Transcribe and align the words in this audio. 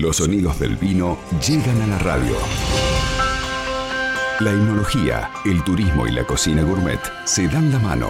Los 0.00 0.16
sonidos 0.16 0.58
del 0.58 0.76
vino 0.78 1.18
llegan 1.46 1.82
a 1.82 1.86
la 1.86 1.98
radio. 1.98 2.34
La 4.40 4.50
enología, 4.50 5.30
el 5.44 5.62
turismo 5.62 6.06
y 6.06 6.12
la 6.12 6.26
cocina 6.26 6.62
gourmet 6.62 6.98
se 7.24 7.46
dan 7.48 7.70
la 7.70 7.78
mano. 7.80 8.08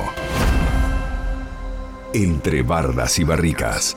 Entre 2.14 2.62
bardas 2.62 3.18
y 3.18 3.24
barricas. 3.24 3.96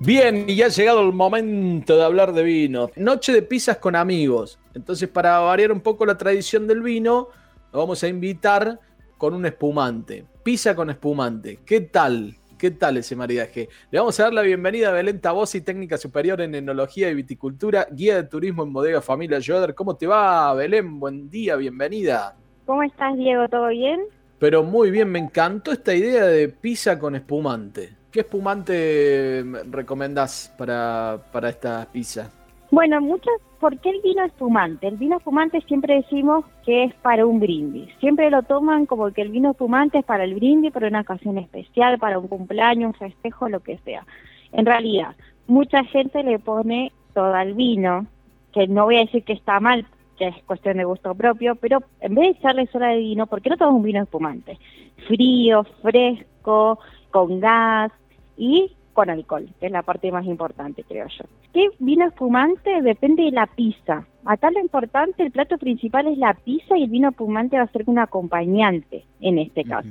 Bien, 0.00 0.44
y 0.46 0.56
ya 0.56 0.66
ha 0.66 0.68
llegado 0.68 1.00
el 1.00 1.14
momento 1.14 1.96
de 1.96 2.04
hablar 2.04 2.34
de 2.34 2.42
vino. 2.42 2.90
Noche 2.96 3.32
de 3.32 3.40
pizzas 3.40 3.78
con 3.78 3.96
amigos. 3.96 4.58
Entonces, 4.74 5.08
para 5.08 5.38
variar 5.38 5.72
un 5.72 5.80
poco 5.80 6.04
la 6.04 6.18
tradición 6.18 6.66
del 6.66 6.82
vino, 6.82 7.28
nos 7.72 7.82
vamos 7.84 8.02
a 8.02 8.08
invitar 8.08 8.78
con 9.16 9.32
un 9.32 9.46
espumante. 9.46 10.26
Pizza 10.42 10.76
con 10.76 10.90
espumante. 10.90 11.60
¿Qué 11.64 11.80
tal? 11.80 12.36
¿Qué 12.58 12.70
tal 12.70 12.96
ese 12.96 13.14
maridaje? 13.14 13.68
Le 13.90 13.98
vamos 13.98 14.18
a 14.18 14.24
dar 14.24 14.32
la 14.32 14.40
bienvenida 14.40 14.88
a 14.88 14.92
Belén 14.92 15.20
Tabossi, 15.20 15.60
técnica 15.60 15.98
superior 15.98 16.40
en 16.40 16.54
enología 16.54 17.10
y 17.10 17.14
viticultura, 17.14 17.86
guía 17.90 18.16
de 18.16 18.22
turismo 18.22 18.62
en 18.62 18.72
bodega 18.72 19.02
Familia 19.02 19.40
Joder. 19.46 19.74
¿Cómo 19.74 19.96
te 19.96 20.06
va, 20.06 20.54
Belén? 20.54 20.98
Buen 20.98 21.28
día, 21.28 21.56
bienvenida. 21.56 22.34
¿Cómo 22.64 22.82
estás, 22.82 23.14
Diego? 23.18 23.46
¿Todo 23.50 23.68
bien? 23.68 24.00
Pero 24.38 24.62
muy 24.62 24.90
bien, 24.90 25.10
me 25.10 25.18
encantó 25.18 25.70
esta 25.70 25.94
idea 25.94 26.24
de 26.24 26.48
pizza 26.48 26.98
con 26.98 27.14
espumante. 27.14 27.94
¿Qué 28.10 28.20
espumante 28.20 29.44
recomendás 29.70 30.54
para, 30.56 31.20
para 31.30 31.50
esta 31.50 31.86
pizza? 31.92 32.30
Bueno, 32.70 33.00
muchas, 33.00 33.34
¿por 33.60 33.78
qué 33.78 33.90
el 33.90 34.02
vino 34.02 34.24
espumante? 34.24 34.88
El 34.88 34.96
vino 34.96 35.16
espumante 35.16 35.60
siempre 35.62 35.94
decimos 35.94 36.44
que 36.64 36.84
es 36.84 36.94
para 36.96 37.24
un 37.24 37.38
brindis. 37.38 37.88
Siempre 38.00 38.30
lo 38.30 38.42
toman 38.42 38.86
como 38.86 39.10
que 39.12 39.22
el 39.22 39.30
vino 39.30 39.52
espumante 39.52 39.98
es 39.98 40.04
para 40.04 40.24
el 40.24 40.34
brindis, 40.34 40.72
para 40.72 40.88
una 40.88 41.02
ocasión 41.02 41.38
especial, 41.38 41.98
para 41.98 42.18
un 42.18 42.26
cumpleaños, 42.26 42.88
un 42.88 42.94
festejo, 42.94 43.48
lo 43.48 43.60
que 43.60 43.78
sea. 43.78 44.04
En 44.52 44.66
realidad, 44.66 45.14
mucha 45.46 45.84
gente 45.84 46.22
le 46.24 46.38
pone 46.38 46.92
todo 47.14 47.34
al 47.34 47.54
vino, 47.54 48.06
que 48.52 48.66
no 48.66 48.84
voy 48.84 48.96
a 48.96 49.00
decir 49.00 49.22
que 49.22 49.32
está 49.32 49.60
mal, 49.60 49.86
que 50.18 50.28
es 50.28 50.42
cuestión 50.44 50.78
de 50.78 50.84
gusto 50.84 51.14
propio, 51.14 51.54
pero 51.56 51.82
en 52.00 52.14
vez 52.14 52.24
de 52.24 52.38
echarle 52.38 52.66
sola 52.66 52.88
de 52.88 52.98
vino, 52.98 53.26
¿por 53.26 53.42
qué 53.42 53.50
no 53.50 53.56
tomas 53.56 53.74
un 53.74 53.82
vino 53.82 54.02
espumante? 54.02 54.58
Frío, 55.06 55.64
fresco, 55.82 56.78
con 57.10 57.38
gas 57.38 57.92
y 58.36 58.75
con 58.96 59.10
alcohol, 59.10 59.46
que 59.60 59.66
es 59.66 59.72
la 59.72 59.82
parte 59.82 60.10
más 60.10 60.24
importante, 60.24 60.82
creo 60.82 61.06
yo. 61.06 61.24
¿Qué 61.52 61.68
vino 61.78 62.06
espumante? 62.06 62.80
Depende 62.80 63.24
de 63.24 63.30
la 63.30 63.46
pizza. 63.46 64.06
Acá 64.24 64.50
lo 64.50 64.58
importante, 64.58 65.22
el 65.22 65.30
plato 65.30 65.58
principal 65.58 66.06
es 66.06 66.16
la 66.16 66.32
pizza 66.32 66.78
y 66.78 66.84
el 66.84 66.90
vino 66.90 67.10
espumante 67.10 67.58
va 67.58 67.64
a 67.64 67.72
ser 67.72 67.82
un 67.86 67.98
acompañante 67.98 69.04
en 69.20 69.38
este 69.38 69.64
caso. 69.64 69.90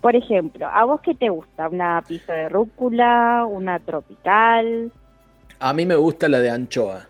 Por 0.00 0.16
ejemplo, 0.16 0.66
¿a 0.66 0.84
vos 0.84 1.00
qué 1.00 1.14
te 1.14 1.28
gusta? 1.28 1.68
¿Una 1.68 2.02
pizza 2.02 2.32
de 2.32 2.48
rúcula? 2.48 3.46
¿Una 3.48 3.78
tropical? 3.78 4.90
A 5.60 5.72
mí 5.72 5.86
me 5.86 5.94
gusta 5.94 6.28
la 6.28 6.40
de 6.40 6.50
anchoa. 6.50 7.06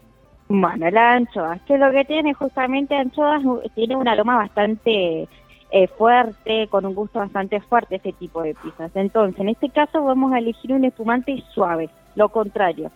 Bueno, 0.49 0.91
la 0.91 1.15
anchoa, 1.15 1.59
que 1.67 1.79
lo 1.79 1.91
que 1.91 2.05
tiene 2.05 2.35
justamente 2.35 2.95
anchoas 2.97 3.43
tiene 3.75 3.97
un 3.97 4.07
aroma 4.07 4.37
bastante 4.37 5.27
eh, 5.71 5.87
fuerte, 5.87 6.67
con 6.69 6.85
un 6.85 6.95
gusto 6.95 7.19
bastante 7.19 7.61
fuerte 7.61 7.97
ese 7.97 8.13
tipo 8.13 8.43
de 8.43 8.55
pizzas. 8.55 8.91
Entonces, 8.95 9.41
en 9.41 9.49
este 9.51 9.69
caso 9.69 10.03
vamos 10.03 10.33
a 10.33 10.39
elegir 10.39 10.73
un 10.73 10.85
espumante 10.85 11.43
suave, 11.53 11.91
lo 12.15 12.29
contrario. 12.29 12.91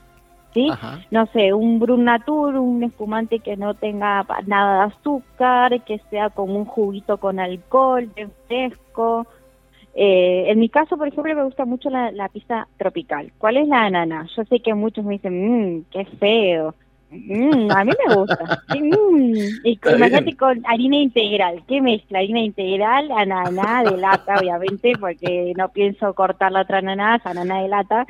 ¿Sí? 0.53 0.71
No 1.11 1.27
sé, 1.27 1.53
un 1.53 1.81
Brun 1.81 2.05
Natur, 2.05 2.55
un 2.55 2.85
espumante 2.85 3.41
que 3.41 3.57
no 3.57 3.75
tenga 3.75 4.25
nada 4.47 4.87
de 4.87 4.93
azúcar, 4.95 5.83
que 5.83 5.99
sea 6.11 6.31
como 6.31 6.55
un 6.55 6.65
juguito 6.65 7.17
con 7.17 7.41
alcohol, 7.41 8.09
fresco. 8.47 9.27
Eh, 9.97 10.45
en 10.47 10.61
mi 10.61 10.69
caso, 10.69 10.97
por 10.97 11.09
ejemplo, 11.09 11.35
me 11.35 11.43
gusta 11.43 11.65
mucho 11.65 11.91
la, 11.91 12.13
la 12.13 12.29
pizza 12.29 12.69
tropical. 12.77 13.33
¿Cuál 13.39 13.57
es 13.57 13.67
la 13.67 13.87
ananá? 13.87 14.29
Yo 14.37 14.45
sé 14.45 14.61
que 14.61 14.75
muchos 14.75 15.05
me 15.05 15.15
dicen, 15.15 15.79
mmm, 15.79 15.85
qué 15.91 16.05
feo. 16.05 16.75
Mm, 17.15 17.71
a 17.71 17.85
mí 17.85 17.93
me 18.07 18.15
gusta. 18.15 18.63
Mm. 18.75 19.37
Y 19.65 19.79
imagínate 19.95 20.37
con 20.37 20.63
harina 20.67 20.97
integral. 20.97 21.63
¿Qué 21.69 21.81
mezcla? 21.81 22.19
Harina 22.19 22.41
integral, 22.41 23.11
ananá 23.13 23.83
de 23.85 23.97
lata, 23.97 24.37
obviamente, 24.41 24.93
porque 24.99 25.53
no 25.57 25.69
pienso 25.71 26.13
cortar 26.15 26.53
la 26.53 26.63
otra 26.63 26.79
ananá, 26.79 27.21
ananá 27.25 27.63
de 27.63 27.69
lata, 27.69 28.07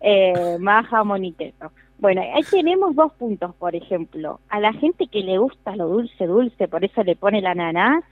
eh, 0.00 0.56
más 0.60 0.86
jamón 0.86 1.24
y 1.24 1.32
queso. 1.32 1.72
Bueno, 1.98 2.22
ahí 2.22 2.42
tenemos 2.50 2.94
dos 2.94 3.12
puntos, 3.14 3.54
por 3.56 3.74
ejemplo. 3.74 4.40
A 4.48 4.60
la 4.60 4.72
gente 4.72 5.06
que 5.06 5.20
le 5.20 5.38
gusta 5.38 5.76
lo 5.76 5.88
dulce, 5.88 6.26
dulce, 6.26 6.68
por 6.68 6.84
eso 6.84 7.02
le 7.02 7.16
pone 7.16 7.40
la 7.40 7.52
ananá, 7.52 8.02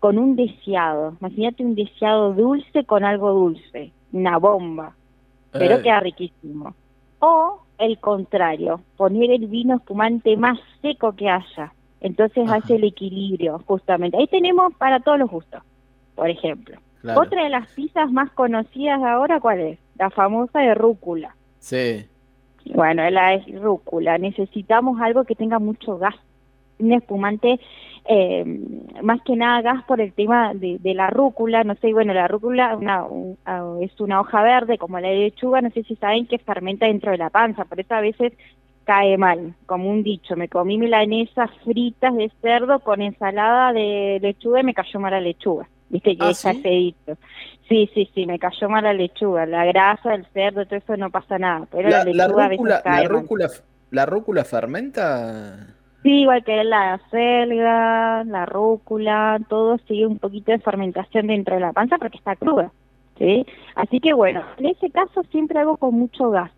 con 0.00 0.18
un 0.18 0.36
deseado. 0.36 1.16
Imagínate 1.20 1.64
un 1.64 1.74
deseado 1.74 2.32
dulce 2.32 2.84
con 2.84 3.04
algo 3.04 3.32
dulce, 3.32 3.92
una 4.12 4.36
bomba. 4.38 4.94
Pero 5.52 5.82
queda 5.82 6.00
riquísimo. 6.00 6.74
O 7.20 7.60
el 7.82 7.98
contrario, 7.98 8.80
poner 8.96 9.30
el 9.30 9.46
vino 9.46 9.76
espumante 9.76 10.36
más 10.36 10.58
seco 10.80 11.14
que 11.14 11.28
haya. 11.28 11.72
Entonces 12.00 12.50
hace 12.50 12.76
el 12.76 12.84
equilibrio, 12.84 13.60
justamente. 13.66 14.16
Ahí 14.16 14.26
tenemos 14.26 14.74
para 14.74 15.00
todos 15.00 15.18
los 15.18 15.30
gustos, 15.30 15.62
por 16.14 16.28
ejemplo. 16.28 16.78
Otra 17.16 17.44
de 17.44 17.50
las 17.50 17.68
pizzas 17.72 18.10
más 18.12 18.30
conocidas 18.32 19.00
ahora, 19.02 19.40
¿cuál 19.40 19.60
es? 19.60 19.78
La 19.98 20.10
famosa 20.10 20.60
de 20.60 20.74
rúcula. 20.74 21.34
Sí. 21.58 22.06
Bueno, 22.74 23.08
la 23.10 23.34
es 23.34 23.60
rúcula. 23.60 24.18
Necesitamos 24.18 25.00
algo 25.00 25.24
que 25.24 25.34
tenga 25.34 25.58
mucho 25.58 25.98
gas. 25.98 26.14
Un 26.78 26.92
espumante 26.92 27.60
eh, 28.04 28.44
más 29.02 29.20
que 29.22 29.36
nada 29.36 29.62
gas 29.62 29.84
por 29.84 30.00
el 30.00 30.12
tema 30.12 30.54
de, 30.54 30.78
la 30.94 31.08
rúcula, 31.10 31.62
no 31.62 31.74
sé, 31.76 31.92
bueno, 31.92 32.12
la 32.12 32.26
rúcula 32.28 32.76
una, 32.76 33.04
es 33.80 34.00
una 34.00 34.20
hoja 34.20 34.42
verde 34.42 34.78
como 34.78 34.98
la 34.98 35.10
lechuga, 35.10 35.60
no 35.60 35.70
sé 35.70 35.84
si 35.84 35.94
saben 35.96 36.26
que 36.26 36.38
fermenta 36.38 36.86
dentro 36.86 37.12
de 37.12 37.18
la 37.18 37.30
panza, 37.30 37.64
por 37.64 37.78
eso 37.78 37.94
a 37.94 38.00
veces 38.00 38.32
cae 38.84 39.16
mal, 39.16 39.54
como 39.66 39.88
un 39.88 40.02
dicho, 40.02 40.34
me 40.36 40.48
comí 40.48 40.78
milanesas 40.78 41.50
fritas 41.64 42.14
de 42.16 42.32
cerdo 42.40 42.80
con 42.80 43.00
ensalada 43.00 43.72
de 43.72 44.18
lechuga 44.20 44.60
y 44.60 44.64
me 44.64 44.74
cayó 44.74 44.98
mal 44.98 45.12
la 45.12 45.20
lechuga, 45.20 45.68
viste 45.88 46.16
que 46.16 46.24
¿Ah, 46.24 46.30
es 46.30 46.38
¿sí? 46.38 46.94
Sí, 47.68 47.90
sí, 47.94 48.10
sí, 48.12 48.26
me 48.26 48.40
cayó 48.40 48.68
mal 48.68 48.82
la 48.82 48.92
lechuga, 48.92 49.46
la 49.46 49.64
grasa 49.64 50.10
del 50.10 50.26
cerdo, 50.32 50.66
todo 50.66 50.76
eso 50.76 50.96
no 50.96 51.10
pasa 51.10 51.38
nada, 51.38 51.68
pero 51.70 51.88
la, 51.88 52.04
lechuga 52.04 52.46
a 52.46 52.48
veces 52.48 52.80
cae 52.82 53.06
rúcula, 53.06 53.48
¿La 53.92 54.06
rúcula 54.06 54.44
fermenta? 54.44 55.76
Sí, 56.02 56.22
igual 56.22 56.42
que 56.42 56.64
la 56.64 57.00
selga, 57.10 58.24
la 58.24 58.44
rúcula, 58.44 59.38
todo 59.48 59.78
sigue 59.86 60.06
un 60.06 60.18
poquito 60.18 60.50
de 60.50 60.58
fermentación 60.58 61.28
dentro 61.28 61.54
de 61.54 61.60
la 61.60 61.72
panza 61.72 61.96
porque 61.98 62.18
está 62.18 62.34
cruda, 62.34 62.72
¿sí? 63.18 63.46
Así 63.76 64.00
que 64.00 64.12
bueno, 64.12 64.42
en 64.56 64.66
ese 64.66 64.90
caso 64.90 65.22
siempre 65.30 65.60
hago 65.60 65.76
con 65.76 65.94
mucho 65.94 66.30
gas, 66.30 66.50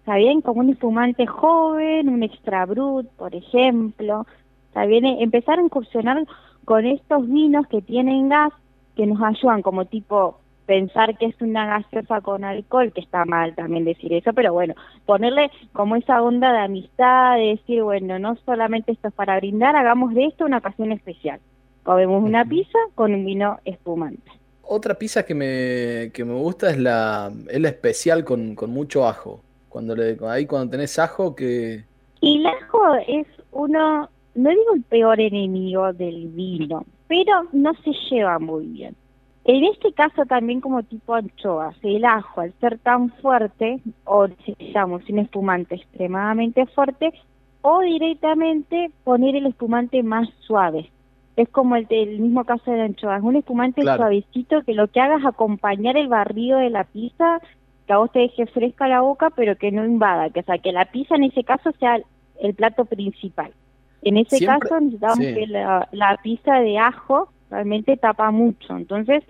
¿está 0.00 0.16
bien? 0.16 0.42
Como 0.42 0.60
un 0.60 0.68
espumante 0.68 1.26
joven, 1.26 2.10
un 2.10 2.22
extra 2.22 2.66
brut, 2.66 3.06
por 3.16 3.34
ejemplo, 3.34 4.26
¿está 4.68 4.84
bien? 4.84 5.06
Empezar 5.06 5.58
a 5.58 5.62
incursionar 5.62 6.22
con 6.66 6.84
estos 6.84 7.26
vinos 7.26 7.66
que 7.68 7.80
tienen 7.80 8.28
gas, 8.28 8.52
que 8.96 9.06
nos 9.06 9.22
ayudan 9.22 9.62
como 9.62 9.86
tipo 9.86 10.40
pensar 10.66 11.16
que 11.18 11.26
es 11.26 11.40
una 11.40 11.66
gaseosa 11.66 12.20
con 12.20 12.44
alcohol, 12.44 12.92
que 12.92 13.00
está 13.00 13.24
mal 13.24 13.54
también 13.54 13.84
decir 13.84 14.12
eso, 14.12 14.32
pero 14.32 14.52
bueno, 14.52 14.74
ponerle 15.06 15.50
como 15.72 15.96
esa 15.96 16.22
onda 16.22 16.52
de 16.52 16.58
amistad, 16.58 17.36
de 17.36 17.56
decir, 17.56 17.82
bueno, 17.82 18.18
no 18.18 18.36
solamente 18.44 18.92
esto 18.92 19.08
es 19.08 19.14
para 19.14 19.36
brindar, 19.36 19.76
hagamos 19.76 20.14
de 20.14 20.26
esto 20.26 20.44
una 20.44 20.58
ocasión 20.58 20.92
especial. 20.92 21.40
Comemos 21.82 22.24
una 22.24 22.44
pizza 22.44 22.78
con 22.94 23.12
un 23.12 23.24
vino 23.26 23.58
espumante. 23.64 24.30
Otra 24.62 24.94
pizza 24.94 25.24
que 25.24 25.34
me, 25.34 26.10
que 26.12 26.24
me 26.24 26.32
gusta 26.32 26.70
es 26.70 26.78
la, 26.78 27.30
es 27.48 27.60
la 27.60 27.68
especial 27.68 28.24
con, 28.24 28.54
con 28.54 28.70
mucho 28.70 29.06
ajo. 29.06 29.42
Cuando 29.68 29.94
le, 29.94 30.16
ahí 30.26 30.46
cuando 30.46 30.70
tenés 30.70 30.98
ajo 30.98 31.34
que... 31.34 31.84
Y 32.22 32.38
el 32.38 32.46
ajo 32.46 32.94
es 33.06 33.26
uno, 33.52 34.08
no 34.34 34.50
digo 34.50 34.74
el 34.74 34.82
peor 34.84 35.20
enemigo 35.20 35.92
del 35.92 36.28
vino, 36.28 36.86
pero 37.06 37.42
no 37.52 37.74
se 37.84 37.92
lleva 38.08 38.38
muy 38.38 38.64
bien. 38.66 38.96
En 39.44 39.62
este 39.64 39.92
caso 39.92 40.24
también 40.24 40.62
como 40.62 40.82
tipo 40.82 41.14
anchoas, 41.14 41.76
el 41.82 42.04
ajo 42.06 42.40
al 42.40 42.54
ser 42.60 42.78
tan 42.78 43.10
fuerte, 43.10 43.80
o 44.04 44.26
necesitamos 44.26 45.02
un 45.10 45.18
espumante 45.18 45.74
extremadamente 45.74 46.64
fuerte, 46.66 47.12
o 47.60 47.80
directamente 47.80 48.90
poner 49.04 49.36
el 49.36 49.46
espumante 49.46 50.02
más 50.02 50.28
suave. 50.46 50.90
Es 51.36 51.48
como 51.50 51.76
el, 51.76 51.86
el 51.90 52.20
mismo 52.20 52.44
caso 52.44 52.70
de 52.70 52.78
la 52.78 52.84
anchoa, 52.84 53.18
es 53.18 53.22
un 53.22 53.36
espumante 53.36 53.82
suavecito 53.82 54.62
que 54.62 54.72
lo 54.72 54.88
que 54.88 55.00
haga 55.00 55.16
es 55.16 55.26
acompañar 55.26 55.98
el 55.98 56.08
barrido 56.08 56.58
de 56.58 56.70
la 56.70 56.84
pizza, 56.84 57.38
que 57.86 57.92
a 57.92 57.98
vos 57.98 58.10
te 58.12 58.20
deje 58.20 58.46
fresca 58.46 58.88
la 58.88 59.02
boca, 59.02 59.28
pero 59.28 59.56
que 59.56 59.70
no 59.72 59.84
invada, 59.84 60.30
que 60.30 60.40
o 60.40 60.44
sea, 60.44 60.56
que 60.56 60.72
la 60.72 60.86
pizza 60.86 61.16
en 61.16 61.24
ese 61.24 61.44
caso 61.44 61.70
sea 61.78 62.00
el, 62.40 62.54
plato 62.54 62.86
principal. 62.86 63.52
En 64.00 64.16
ese 64.16 64.44
caso 64.44 64.80
necesitamos 64.80 65.18
que 65.18 65.46
la, 65.48 65.88
la 65.92 66.18
pizza 66.22 66.60
de 66.60 66.78
ajo 66.78 67.28
realmente 67.54 67.96
tapa 67.96 68.30
mucho. 68.30 68.76
Entonces, 68.76 69.22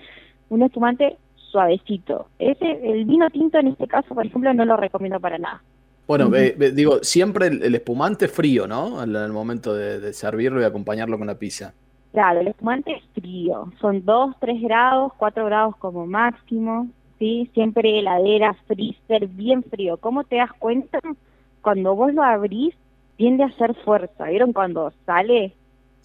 un 0.48 0.62
espumante 0.62 1.16
suavecito. 1.36 2.26
Ese, 2.38 2.80
el 2.82 3.04
vino 3.04 3.28
tinto 3.30 3.58
en 3.58 3.68
este 3.68 3.86
caso, 3.86 4.14
por 4.14 4.26
ejemplo, 4.26 4.52
no 4.54 4.64
lo 4.64 4.76
recomiendo 4.76 5.20
para 5.20 5.38
nada. 5.38 5.62
Bueno, 6.06 6.28
digo, 6.28 7.02
siempre 7.02 7.46
el, 7.46 7.74
espumante 7.74 8.28
frío, 8.28 8.66
¿no? 8.66 9.00
Al, 9.00 9.32
momento 9.32 9.74
de, 9.74 10.12
servirlo 10.12 10.60
y 10.60 10.64
acompañarlo 10.64 11.16
con 11.16 11.26
la 11.26 11.38
pizza. 11.38 11.72
Claro, 12.12 12.40
el 12.40 12.48
espumante 12.48 12.92
es 12.92 13.02
frío. 13.14 13.72
Son 13.80 14.04
2, 14.04 14.36
3 14.38 14.62
grados, 14.62 15.12
4 15.16 15.46
grados 15.46 15.76
como 15.76 16.06
máximo. 16.06 16.88
¿sí? 17.18 17.50
Siempre 17.54 17.98
heladera, 17.98 18.54
freezer, 18.66 19.26
bien 19.28 19.62
frío. 19.62 19.96
¿Cómo 19.96 20.24
te 20.24 20.36
das 20.36 20.52
cuenta? 20.58 20.98
cuando 21.62 21.96
vos 21.96 22.12
lo 22.12 22.22
abrís, 22.22 22.74
tiende 23.16 23.42
a 23.42 23.46
hacer 23.46 23.74
fuerza. 23.84 24.24
¿Vieron 24.26 24.52
cuando 24.52 24.92
sale? 25.06 25.54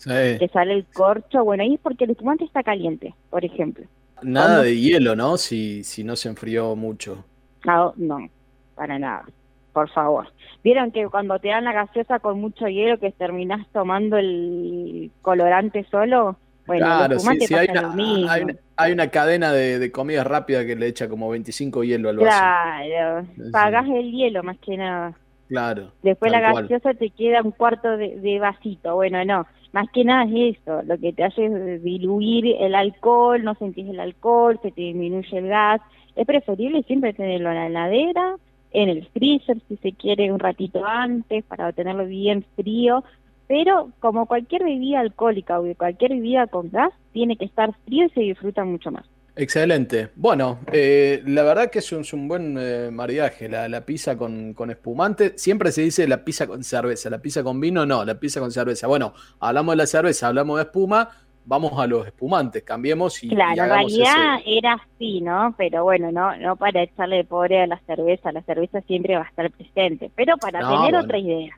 Que 0.04 0.50
sale 0.52 0.74
el 0.74 0.86
corcho. 0.86 1.44
Bueno, 1.44 1.64
ahí 1.64 1.76
es 1.76 1.80
porque 1.80 2.06
el 2.06 2.12
espumante 2.12 2.46
está 2.46 2.64
caliente, 2.64 3.14
por 3.30 3.44
ejemplo. 3.44 3.86
Nada 4.22 4.62
de 4.64 4.78
hielo, 4.78 5.16
¿no? 5.16 5.38
Si, 5.38 5.84
si 5.84 6.04
no 6.04 6.16
se 6.16 6.30
enfrió 6.30 6.76
mucho. 6.76 7.24
No, 7.66 7.94
no, 7.98 8.30
para 8.76 9.00
nada. 9.00 9.26
Por 9.74 9.90
favor. 9.90 10.28
¿Vieron 10.64 10.92
que 10.92 11.08
cuando 11.08 11.40
te 11.40 11.50
dan 11.50 11.66
la 11.66 11.74
gaseosa 11.74 12.20
con 12.20 12.40
mucho 12.40 12.68
hielo 12.68 13.00
que 13.00 13.12
terminás 13.12 13.66
tomando 13.72 14.18
el 14.18 15.12
colorante 15.22 15.86
solo? 15.90 16.38
Bueno, 16.66 16.86
claro, 16.86 17.20
sí, 17.20 17.40
sí, 17.42 17.56
hay, 17.56 17.68
una, 17.72 18.32
hay, 18.76 18.92
una, 18.92 19.08
cadena 19.08 19.52
de, 19.52 19.80
de, 19.80 19.92
comida 19.92 20.24
rápida 20.24 20.64
que 20.68 20.76
le 20.76 20.86
echa 20.86 21.10
como 21.10 21.28
25 21.30 21.84
hielo 21.84 22.10
al 22.10 22.18
vaso. 22.18 22.28
Claro, 22.28 23.28
pagás 23.52 23.88
el 23.88 24.12
hielo 24.12 24.44
más 24.44 24.58
que 24.60 24.78
nada. 24.78 25.18
Claro. 25.48 25.92
Después 26.04 26.32
la 26.32 26.40
gaseosa 26.42 26.94
te 26.94 27.10
queda 27.10 27.42
un 27.42 27.52
cuarto 27.52 27.98
de, 27.98 28.18
de, 28.18 28.38
vasito. 28.38 28.94
Bueno, 28.94 29.26
no, 29.26 29.48
más 29.72 29.90
que 29.92 30.04
nada 30.04 30.24
es 30.24 30.58
eso. 30.58 30.82
Lo 30.84 30.98
que 30.98 31.14
te 31.14 31.24
hace 31.24 31.46
es 31.46 31.84
diluir 31.84 32.56
el 32.60 32.76
alcohol, 32.76 33.44
no 33.44 33.56
sentís 33.56 33.88
el 33.90 34.00
alcohol, 34.00 34.60
se 34.62 34.72
te 34.72 34.82
disminuye 34.82 35.38
el 35.38 35.48
gas. 35.48 35.82
Es 36.16 36.26
preferible 36.26 36.84
siempre 36.84 37.14
tenerlo 37.14 37.50
en 37.50 37.56
la 37.56 37.68
heladera, 37.68 38.36
en 38.72 38.90
el 38.90 39.06
freezer 39.08 39.60
si 39.68 39.78
se 39.78 39.94
quiere 39.94 40.32
un 40.32 40.40
ratito 40.40 40.86
antes 40.86 41.44
para 41.46 41.72
tenerlo 41.72 42.06
bien 42.06 42.46
frío 42.56 43.04
pero 43.50 43.92
como 44.00 44.28
cualquier 44.28 44.64
bebida 44.64 45.00
alcohólica 45.00 45.60
o 45.60 45.66
cualquier 45.76 46.12
bebida 46.12 46.46
con 46.46 46.70
gas, 46.70 46.94
tiene 47.14 47.36
que 47.36 47.46
estar 47.46 47.74
frío 47.84 48.06
y 48.06 48.10
se 48.12 48.20
disfruta 48.22 48.64
mucho 48.64 48.92
más. 48.92 49.06
Excelente. 49.36 50.10
Bueno, 50.16 50.60
eh, 50.72 51.22
la 51.26 51.44
verdad 51.44 51.70
que 51.70 51.80
es 51.80 51.92
un, 51.92 52.04
un 52.14 52.28
buen 52.28 52.58
eh, 52.60 52.90
maridaje, 52.92 53.48
la, 53.48 53.70
la 53.70 53.86
pizza 53.86 54.18
con, 54.18 54.54
con, 54.54 54.70
espumante. 54.70 55.38
Siempre 55.38 55.72
se 55.72 55.82
dice 55.82 56.08
la 56.08 56.24
pizza 56.24 56.48
con 56.48 56.64
cerveza, 56.64 57.10
la 57.10 57.20
pizza 57.20 57.44
con 57.44 57.60
vino, 57.60 57.86
no, 57.86 58.04
la 58.04 58.20
pizza 58.20 58.40
con 58.40 58.52
cerveza. 58.52 58.88
Bueno, 58.88 59.14
hablamos 59.40 59.74
de 59.74 59.78
la 59.78 59.86
cerveza, 59.86 60.28
hablamos 60.28 60.58
de 60.58 60.64
espuma, 60.64 61.10
vamos 61.46 61.74
a 61.80 61.88
los 61.88 62.06
espumantes, 62.06 62.64
cambiemos 62.64 63.24
y. 63.24 63.30
Claro, 63.30 63.64
en 63.64 63.70
realidad 63.70 64.40
era 64.46 64.74
así, 64.74 65.22
¿no? 65.22 65.56
Pero 65.58 65.84
bueno, 65.84 66.12
no 66.12 66.36
no 66.38 66.56
para 66.56 66.84
echarle 66.84 67.24
pobre 67.24 67.62
a 67.62 67.68
la 67.68 67.80
cerveza, 67.88 68.32
la 68.32 68.42
cerveza 68.44 68.82
siempre 68.82 69.16
va 69.16 69.24
a 69.24 69.30
estar 69.30 69.50
presente, 69.52 70.12
pero 70.16 70.38
para 70.38 70.60
tener 70.60 70.96
otra 70.96 71.18
idea. 71.18 71.58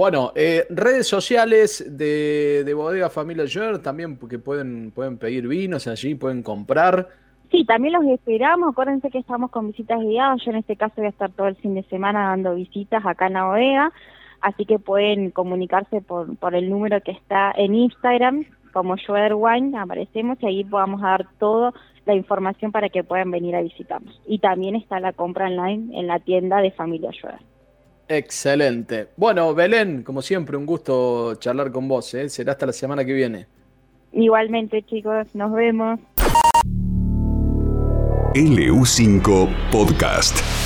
Bueno, 0.00 0.32
eh, 0.34 0.64
redes 0.70 1.06
sociales 1.06 1.84
de, 1.86 2.64
de 2.64 2.72
Bodega 2.72 3.10
Familia 3.10 3.44
Joer 3.46 3.80
también 3.82 4.16
porque 4.16 4.38
pueden, 4.38 4.92
pueden 4.92 5.18
pedir 5.18 5.46
vinos 5.46 5.86
allí, 5.86 6.14
pueden 6.14 6.42
comprar. 6.42 7.08
Sí, 7.50 7.66
también 7.66 7.92
los 7.92 8.04
esperamos. 8.06 8.70
Acuérdense 8.70 9.10
que 9.10 9.18
estamos 9.18 9.50
con 9.50 9.66
visitas 9.66 10.00
guiadas. 10.00 10.40
Yo 10.42 10.52
en 10.52 10.56
este 10.56 10.76
caso 10.76 10.94
voy 10.96 11.04
a 11.04 11.10
estar 11.10 11.30
todo 11.32 11.48
el 11.48 11.56
fin 11.56 11.74
de 11.74 11.82
semana 11.82 12.30
dando 12.30 12.54
visitas 12.54 13.04
acá 13.04 13.26
en 13.26 13.34
la 13.34 13.44
bodega. 13.44 13.92
Así 14.40 14.64
que 14.64 14.78
pueden 14.78 15.32
comunicarse 15.32 16.00
por, 16.00 16.34
por 16.38 16.54
el 16.54 16.70
número 16.70 17.02
que 17.02 17.10
está 17.10 17.52
en 17.54 17.74
Instagram, 17.74 18.46
como 18.72 18.96
Joer 19.06 19.34
Wine, 19.34 19.78
aparecemos 19.78 20.38
y 20.40 20.46
ahí 20.46 20.64
podamos 20.64 21.02
dar 21.02 21.26
toda 21.38 21.74
la 22.06 22.14
información 22.14 22.72
para 22.72 22.88
que 22.88 23.04
puedan 23.04 23.30
venir 23.30 23.54
a 23.54 23.60
visitarnos. 23.60 24.18
Y 24.26 24.38
también 24.38 24.76
está 24.76 24.98
la 24.98 25.12
compra 25.12 25.48
online 25.48 25.94
en 26.00 26.06
la 26.06 26.20
tienda 26.20 26.62
de 26.62 26.70
Familia 26.70 27.10
Joer. 27.20 27.50
Excelente. 28.12 29.06
Bueno, 29.16 29.54
Belén, 29.54 30.02
como 30.02 30.20
siempre, 30.20 30.56
un 30.56 30.66
gusto 30.66 31.36
charlar 31.36 31.70
con 31.70 31.86
vos. 31.86 32.12
¿eh? 32.14 32.28
Será 32.28 32.52
hasta 32.52 32.66
la 32.66 32.72
semana 32.72 33.04
que 33.04 33.12
viene. 33.12 33.46
Igualmente, 34.10 34.82
chicos, 34.82 35.32
nos 35.32 35.52
vemos. 35.52 36.00
LU5 38.34 39.48
Podcast. 39.70 40.59